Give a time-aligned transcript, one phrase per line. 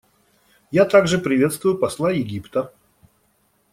[0.71, 2.73] Я также приветствую посла Египта.